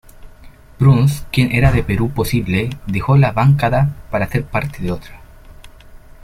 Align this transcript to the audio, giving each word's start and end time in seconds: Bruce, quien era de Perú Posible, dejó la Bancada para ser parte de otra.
Bruce, 0.79 1.25
quien 1.31 1.51
era 1.51 1.71
de 1.71 1.83
Perú 1.83 2.09
Posible, 2.09 2.71
dejó 2.87 3.17
la 3.17 3.33
Bancada 3.33 3.97
para 4.09 4.27
ser 4.27 4.43
parte 4.43 4.81
de 4.81 4.91
otra. 4.91 5.21